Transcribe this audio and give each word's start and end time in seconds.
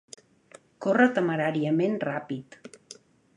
Corra 0.85 1.05
temeràriament 1.17 1.99
ràpid. 2.11 2.59